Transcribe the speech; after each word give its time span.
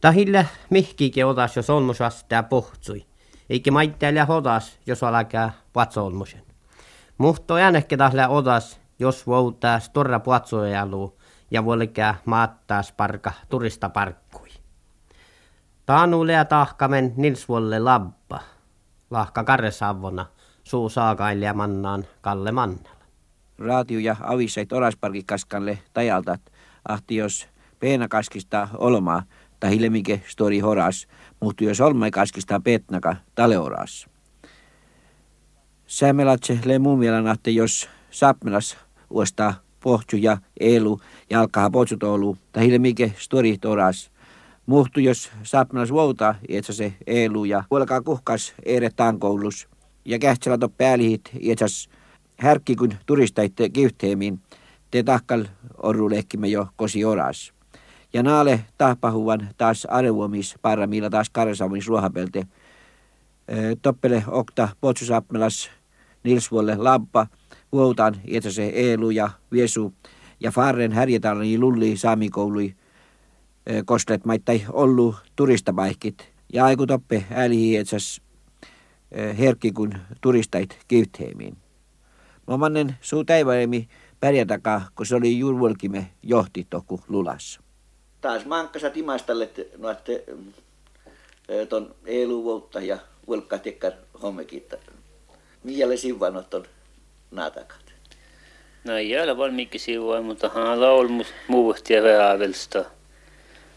Tahille 0.00 0.48
mihkikin 0.70 1.26
otas, 1.26 1.56
jos 1.56 1.70
olmus 1.70 2.00
vastaa 2.00 2.42
pohtsui. 2.42 3.06
Eikä 3.50 3.70
maitteelle 3.70 4.20
hodas, 4.20 4.78
jos 4.86 5.02
alkaa 5.02 5.50
patsolmusen. 5.72 6.42
Muhto 7.18 7.54
äänekkä 7.54 7.96
tahle 7.96 8.28
otas, 8.28 8.80
jos 8.98 9.26
voutaa 9.26 9.80
storra 9.80 10.20
patsojalu 10.20 11.16
ja 11.50 11.64
volkää 11.64 12.14
maattaa 12.24 12.82
parka 12.96 13.32
turistaparkkui. 13.48 14.48
Taanulea 15.86 16.44
tahkamen 16.44 17.12
nilsvolle 17.16 17.78
labba, 17.78 18.40
lahka 19.10 19.44
karresavona, 19.44 20.26
suu 20.64 20.88
saakailija 20.88 21.54
mannaan 21.54 22.04
Kalle 22.20 22.52
Mannala. 22.52 23.00
Radio 23.58 23.98
ja 23.98 24.16
avisait 24.20 24.72
orasparkikaskalle 24.72 25.78
tajaltat, 25.94 26.40
ahti 26.88 27.16
jos 27.16 27.48
peena 27.80 28.08
kaskista 28.08 28.68
olmaa, 28.78 29.22
tai 29.60 29.70
hilemike 29.70 30.22
stori 30.28 30.58
horas, 30.58 31.06
mutta 31.40 31.64
jos 31.64 31.80
olma 31.80 32.10
kaskista 32.10 32.60
petnaka 32.60 33.16
taleoras. 33.34 34.06
Sämelatse 35.86 36.58
le 36.64 36.78
muun 36.78 36.98
mielan, 36.98 37.36
jos 37.46 37.88
sapmelas 38.10 38.76
uostaa 39.10 39.54
pohju 39.80 40.18
ja 40.22 40.38
elu 40.60 41.00
ja 41.30 41.40
alkaa 41.40 41.70
potsutoulu, 41.70 42.36
tai 42.52 42.66
hilemike 42.66 43.14
stori 43.18 43.58
toras, 43.58 44.10
Muhtu 44.70 45.00
jos 45.00 45.30
sapmelas 45.42 45.92
vouta, 45.92 46.34
että 46.48 46.72
se 46.72 46.92
elu 47.06 47.44
ja 47.44 47.64
huolkaa 47.70 48.00
kuhkas 48.00 48.54
ere 48.62 48.90
tankoulus. 48.96 49.68
Ja 50.04 50.18
kähtselato 50.18 50.68
päällihit, 50.68 51.30
että 51.48 51.64
härkki 52.36 52.76
kun 52.76 52.92
turistaitte 53.06 53.68
kivteemiin, 53.68 54.40
te 54.90 55.02
tahkal 55.02 55.44
orrulehkimme 55.82 56.48
jo 56.48 56.66
kosi 56.76 57.04
oras. 57.04 57.52
Ja 58.12 58.22
naale 58.22 58.64
tahpahuvan 58.78 59.48
taas 59.56 59.86
arvomis 59.90 60.56
parra 60.62 60.86
millä 60.86 61.10
taas 61.10 61.30
karsamis 61.30 61.88
ruohapelte. 61.88 62.46
Toppele 63.82 64.24
okta 64.26 64.68
potsusapmelas 64.80 65.70
nilsvuolle 66.24 66.76
lampa, 66.76 67.26
vuotan, 67.72 68.16
se 68.48 68.66
eelu 68.66 69.10
ja 69.10 69.30
viesu 69.52 69.94
ja 70.40 70.50
farren 70.50 70.92
härjetallani 70.92 71.58
lulli 71.58 71.96
saamikoului 71.96 72.76
kostlet 73.84 74.24
maittai 74.24 74.64
ollu 74.72 75.14
turistapaikit. 75.36 76.32
Ja 76.52 76.64
aiku 76.64 76.86
toppe 76.86 77.24
ääli 77.30 77.76
etsas 77.76 78.22
herkki 79.38 79.72
kun 79.72 79.94
turistait 80.20 80.78
kivtheemiin. 80.88 81.56
Mamannen 82.46 82.96
suu 83.00 83.24
täiväimi 83.24 83.88
pärjätakaa, 84.20 84.88
kun 84.94 85.06
se 85.06 85.16
oli 85.16 85.38
juurvolkime 85.38 86.10
johti 86.22 86.66
toku 86.70 87.00
lulassa. 87.08 87.60
Taas 88.20 88.44
mankkasa 88.44 88.90
timastalle 88.90 89.50
noatte 89.78 90.24
ton 91.68 91.94
eluvuutta 92.06 92.80
ja 92.80 92.98
vulkka 93.26 93.58
tekkar 93.58 93.92
hommekitta. 94.22 94.76
Miele 95.64 95.96
sivanot 95.96 96.54
on 96.54 96.64
naatakat. 97.30 97.80
No 98.84 98.96
ei 98.96 99.20
ole 99.20 99.36
valmiikki 99.36 99.78
sivua, 99.78 100.20
mutta 100.20 100.48
hän 100.48 100.80
laulmus 100.80 101.26
muuhti 101.48 101.94
ja 101.94 102.02
vähävelstä. 102.02 102.84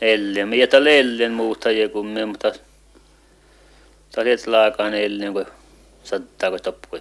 Elle. 0.00 0.44
Me 0.44 0.56
jätä 0.56 0.84
lellen 0.84 1.32
muuta 1.32 1.70
joku, 1.70 2.02
mutta 2.02 2.52
Tämä 4.14 4.22
oli 4.22 4.36
laakaan 4.46 4.94
ennen 4.94 5.32
kuin 5.32 5.46
sattaako 6.04 6.58
tappui. 6.58 7.00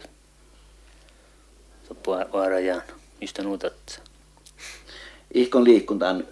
Tappui 1.88 2.26
vaarajaan, 2.34 2.82
mistä 3.22 3.44
nuutat. 3.44 4.02
Ihkon 5.34 5.64
liikkuntaan 5.64 6.28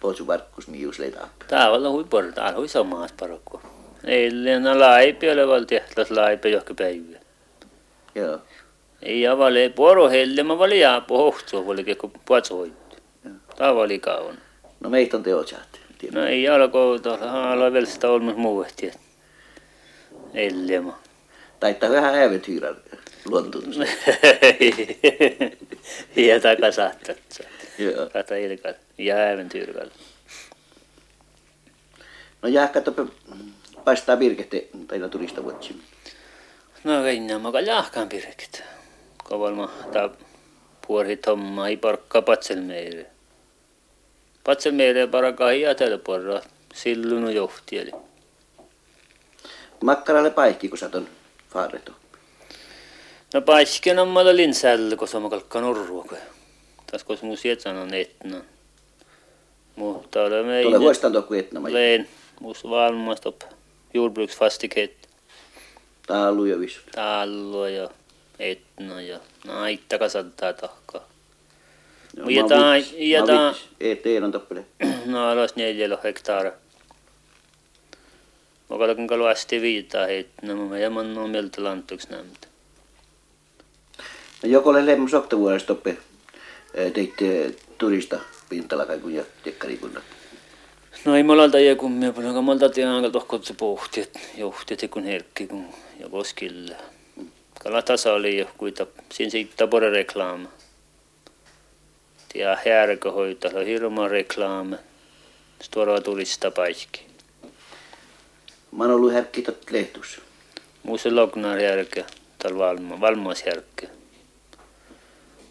posuvarkkus 0.00 0.68
mius 0.68 0.98
leitä. 0.98 1.28
Tää 1.48 1.70
on 1.70 1.92
hui 1.92 2.04
por, 2.04 2.32
tää 2.32 2.52
hui 2.52 2.68
samaas 2.68 3.12
parakko. 3.12 3.62
Ennen 4.04 4.80
laipi 4.80 5.30
ole 5.30 5.48
valti, 5.48 5.80
las 5.96 6.10
laipi 6.10 6.50
johonkin 6.50 6.76
päivä. 6.76 7.18
Joo. 8.14 8.38
Ei 9.02 9.26
avale 9.26 9.68
poro 9.68 10.08
helle, 10.08 10.42
mä 10.42 10.58
vali 10.58 10.80
pohtua, 11.06 11.64
oli 11.66 11.94
kun 11.94 12.12
puhatsoit. 12.24 12.72
Tää 13.56 13.74
vali 13.74 13.98
kauan. 13.98 14.38
No 14.80 14.90
meitä 14.90 15.16
on 15.16 15.22
teotsahti. 15.22 15.80
No 16.12 16.24
ei 16.26 16.48
alkoi 16.48 17.00
tuolla, 17.00 17.30
hala 17.30 17.72
vielä 17.72 17.86
sitä 17.86 18.08
olmus 18.10 18.36
muuhti. 18.36 18.92
Ellema. 20.34 20.98
Taittaa 21.66 21.90
vähän 21.90 22.14
äventyyrän 22.14 22.76
luontunsa. 23.24 23.80
ja 26.16 26.40
takasahtat. 26.40 27.18
Joo. 27.78 28.10
Kata 28.12 28.36
ilkal. 28.36 28.74
Ja 28.98 29.16
äventyyrkal. 29.16 29.88
No 32.42 32.48
jääkkä 32.48 32.80
toppe 32.80 33.02
paistaa 33.84 34.18
virkette 34.18 34.68
teillä 34.88 35.08
turista 35.08 35.44
vuotsi. 35.44 35.82
No 36.84 37.02
keinä 37.02 37.38
mä 37.38 37.60
jahkaan 37.60 38.08
pirkit. 38.08 38.62
Kovalma 39.24 39.70
ta 39.92 40.10
puorhit 40.86 41.26
homma 41.26 41.68
ei 41.68 41.76
parkka 41.76 42.22
patselmeire. 42.22 43.06
Patselmeire 44.44 45.06
paraka 45.06 45.46
hiatelle 45.46 45.98
porra. 45.98 46.40
Sillunu 46.74 47.30
johti 47.30 47.78
eli. 47.78 47.92
Makkaralle 49.84 50.30
paikki, 50.30 50.68
kun 50.68 50.78
sä 50.78 50.88
ton 50.88 51.08
faareto. 51.56 51.92
No 53.34 53.40
paisken 53.40 53.98
on 53.98 54.08
mulla 54.08 54.36
linsällä, 54.36 54.96
kun 54.96 55.08
se 55.08 55.16
on 55.16 55.30
kalkkaan 55.30 55.64
orrua. 55.64 56.04
Taas 56.90 57.04
kun 57.04 57.18
mun 57.22 57.36
sietsän 57.36 57.76
on 57.76 57.94
etna. 57.94 58.36
Mutta 59.76 60.22
olemme... 60.22 60.62
Tuolle 60.62 60.80
vuostan 60.80 61.12
toku 61.12 61.34
etna. 61.34 61.60
Leen. 61.68 62.08
Musta 62.40 62.70
valmasta 62.70 63.28
op. 63.28 63.40
Jordbruksfastighet. 63.94 65.08
Taalu 66.06 66.44
ja 66.44 66.60
visu. 66.60 66.80
Taalu 66.94 67.64
ja 67.66 67.90
etna 68.38 69.00
ja 69.00 69.20
naittaka 69.46 70.08
sattaa 70.08 70.52
tahkaa. 70.52 71.08
No, 72.16 72.28
Ja 72.28 72.42
mä 72.42 72.48
tää- 72.48 72.78
vits- 72.78 72.94
ja 72.96 73.20
mä 73.20 73.26
tää- 73.26 73.48
vits. 73.50 73.68
Ei, 73.80 73.96
teidän 73.96 74.24
on 74.24 74.32
toppele. 74.32 74.64
No 75.06 75.28
alas 75.28 75.56
neljällä 75.56 75.98
hektaara. 76.04 76.52
Mä 78.70 78.78
kalkan 78.78 79.06
kalu 79.06 79.24
asti 79.24 79.60
viitaa 79.60 80.06
heittää, 80.06 80.48
no 80.48 80.66
mä 80.66 80.78
jämän 80.78 81.18
on 81.18 81.30
mieltä 81.30 81.64
lantuks 81.64 82.08
nämtä. 82.08 82.48
No 84.42 84.48
joko 84.48 84.70
ole 84.70 84.86
lemmus 84.86 85.14
oktavuodesta 85.14 85.66
toppe 85.66 85.96
teitte 86.94 87.54
turista 87.78 88.20
pintala 88.48 88.86
kaiku 88.86 89.08
ja 89.08 89.24
tekkarikunnat. 89.44 90.04
No 91.04 91.16
ei 91.16 91.22
mulla 91.22 91.58
joku 91.58 91.88
mie 91.88 92.12
paljon, 92.12 92.34
kun 92.34 92.44
mulla 92.44 92.68
tiedän 92.68 92.94
aika 92.94 93.10
tohkot 93.10 93.44
se 93.44 93.54
pohti, 93.54 94.00
että 94.00 94.20
johti, 94.36 94.88
kun 94.88 95.04
herkki, 95.04 95.46
kun 95.46 95.66
ja 96.00 96.08
koskilla. 96.08 96.76
Kala 97.62 97.82
tasa 97.82 98.12
oli 98.12 98.38
jo, 98.38 98.46
kuita, 98.58 98.86
siinä 99.12 99.30
siitä 99.30 99.66
pore 99.66 99.90
reklaama. 99.90 100.48
Ja 102.34 102.58
härkö 102.64 103.12
hoitalla, 103.12 103.60
hirma 103.60 104.08
reklaama. 104.08 104.76
Stora 105.62 106.00
turista 106.00 106.50
paikki. 106.50 107.06
Mä 108.76 108.84
oon 108.84 108.92
ollut 108.94 109.12
herkki 109.12 109.42
tot 109.42 109.70
lehtus. 109.70 110.20
Muussa 110.82 111.16
lognar 111.16 111.60
härkö, 111.60 112.04
tal 112.38 112.58
valma, 112.58 113.00
valmas 113.00 113.42
härkö. 113.42 113.86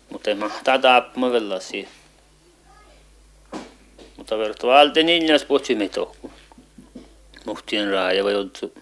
Mutta 0.10 0.30
ei 0.30 0.36
mahtaa 0.36 0.80
taapma 0.80 1.32
vellasi. 1.32 1.88
Mutta 4.18 4.38
vertu 4.38 4.70
alte 4.70 5.04
ninjas 5.04 5.46
potsi 5.46 5.76
me 5.76 5.90
tohku. 5.90 6.32
Muhtien 7.46 7.92
raaja 7.92 8.24
vai 8.24 8.34
joutu 8.34 8.74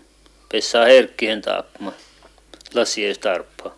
pessaa 0.52 0.86
herkkihen 0.86 1.42
taapma. 1.42 1.94
Lasi 2.74 3.06
ei 3.06 3.16
tarppaa. 3.16 3.75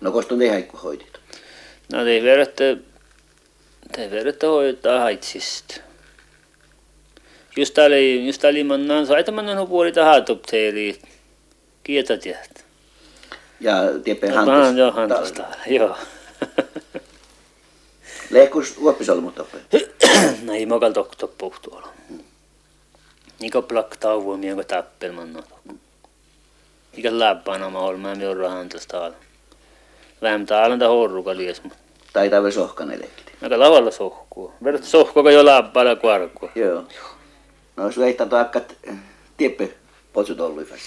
No 0.00 0.12
kosta 0.12 0.36
ne 0.36 0.48
haikku 0.48 0.76
hoidit. 0.76 1.20
No 1.92 2.04
te 2.04 2.22
verratte, 2.22 2.76
te 3.96 4.10
verratte 4.10 4.46
hoitaa 4.46 5.00
haitsista. 5.00 5.89
Just 7.56 7.78
oli, 7.78 8.26
just 8.26 8.44
oli 8.44 8.64
mannan, 8.64 9.06
saita 9.06 9.32
mannan 9.32 9.66
puolita 9.68 10.04
haatopteeri. 10.04 11.00
Kieta 11.82 12.16
tiedät. 12.18 12.64
Ja 13.60 13.74
tieppe 14.04 14.28
Hantus. 14.28 14.54
hantus. 14.54 14.78
Joo, 14.78 14.90
hantusta. 14.98 15.44
Joo. 15.66 15.96
Lehkus 18.30 18.74
uoppisolmu 18.78 19.30
toppe. 19.32 19.58
no 20.44 20.52
ei 20.52 20.66
makal 20.66 20.92
tok 20.92 21.16
tok 21.16 21.32
puhtuolla. 21.38 21.88
Niko 23.40 23.62
plak 23.62 23.96
tauvu 23.96 24.36
mienko 24.36 24.64
tappel 24.64 25.12
manna. 25.12 25.42
Mikä 26.96 27.18
läppana 27.18 27.70
ma 27.70 27.80
ol, 27.80 27.96
mä 27.96 28.14
mi 28.14 28.26
orra 28.26 28.50
hantusta 28.50 29.04
ala. 29.06 29.14
Vähem 30.22 30.46
taalan 30.46 30.78
ta 30.78 30.88
horruka 30.88 31.36
lies, 31.36 31.62
mutta 31.62 31.78
Taitaa 32.12 32.42
vielä 32.42 32.54
sohkan 32.54 32.90
elekti. 32.90 33.32
aika 33.42 33.58
lavalla 33.58 33.90
sohkuu. 33.90 34.52
Verrat 34.64 34.84
sohkuka 34.84 35.30
jo 35.30 35.44
läppäällä 35.44 35.96
kuarkua. 35.96 36.50
Joo. 36.54 36.84
No 37.80 37.86
jos 37.86 37.98
veittaa 37.98 38.26
tuakkat 38.26 38.76
tieppe 39.36 39.74
potsut 40.12 40.40
ollut 40.40 40.62
ifäs. 40.62 40.80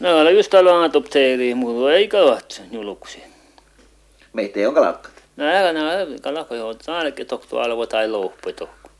No 0.00 0.18
ala 0.18 0.30
just 0.30 0.54
alo 0.54 0.82
adopteeri, 0.82 1.54
muu 1.54 1.86
ei 1.86 2.08
kavat 2.08 2.62
juluksi. 2.70 3.22
Meitä 4.32 4.60
ei 4.60 4.66
onka 4.66 4.80
lakkat. 4.80 5.12
No 5.36 5.44
älä 5.44 5.72
nää 5.72 6.06
kalako 6.22 6.54
jo, 6.54 6.74
ainakin 6.86 7.26
toktu 7.26 7.58
alvo 7.58 7.86
tai 7.86 8.08
lohpu 8.08 8.52
tohku. 8.52 8.90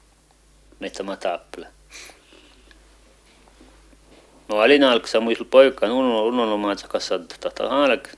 Mettä 0.81 1.03
mä 1.03 1.17
tappele. 1.17 1.67
No 4.49 4.59
alin 4.59 4.85
alksa 4.85 5.21
muistel 5.21 5.47
poikkaan 5.51 5.93
unno 5.93 6.25
unno 6.25 6.57
maatsa 6.57 6.89
kassat 6.89 7.35
tata 7.41 7.69
halk. 7.69 8.09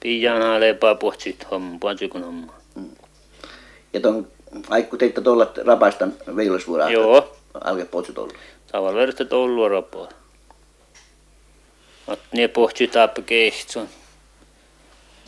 Pian 0.00 0.42
hale 0.42 0.74
pa 0.74 0.94
pohtsit 0.94 1.46
homma 1.50 1.78
pansukun 1.80 2.24
homma. 2.24 2.54
Ja 3.92 4.00
ton 4.00 4.28
aikku 4.68 4.96
teitte 4.96 5.20
tuolla 5.20 5.52
rapastan 5.66 6.14
veilasvuoraa. 6.36 6.90
Joo. 6.90 7.33
Alke 7.64 7.84
potsut 7.84 8.18
ollut. 8.18 8.36
Tavalla 8.72 8.98
verta 8.98 9.24
tollu 9.24 9.68
rapoa. 9.68 10.08
At 12.06 12.18
ne 12.32 12.48
pohtsit 12.48 12.90
tappe 12.90 13.22
kehtson. 13.22 13.88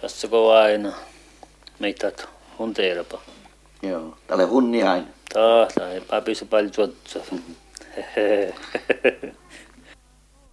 Tässä 0.00 0.28
ko 0.28 0.52
aina. 0.52 0.92
Meitä 1.78 2.12
on 2.58 2.74
teerapa. 2.74 3.20
Joo. 3.82 4.18
Tälle 4.26 4.44
hunni 4.44 4.82
aina. 4.82 5.06
Taa, 5.32 5.66
tai 5.78 6.00
papissa 6.00 6.46
paljon 6.46 6.72
tuotsa. 6.72 7.20